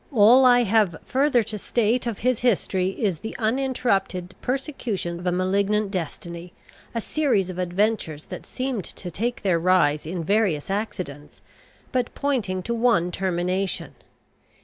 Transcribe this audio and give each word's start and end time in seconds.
All 0.11 0.45
I 0.45 0.63
have 0.63 0.95
further 1.05 1.43
to 1.43 1.59
state 1.59 2.07
of 2.07 2.17
his 2.25 2.39
history 2.39 2.87
is 2.99 3.19
the 3.19 3.35
uninterrupted 3.37 4.33
persecution 4.41 5.19
of 5.19 5.27
a 5.27 5.31
malignant 5.31 5.91
destiny, 5.91 6.53
a 6.95 6.99
series 7.01 7.51
of 7.51 7.59
adventures 7.59 8.25
that 8.25 8.47
seemed 8.47 8.85
to 8.85 9.11
take 9.11 9.43
their 9.43 9.59
rise 9.59 10.07
in 10.07 10.23
various 10.23 10.71
accidents, 10.71 11.43
but 11.91 12.15
pointing 12.15 12.63
to 12.63 12.73
one 12.73 13.11
termination. 13.11 13.93